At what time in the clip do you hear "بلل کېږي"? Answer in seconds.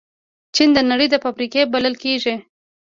1.73-2.35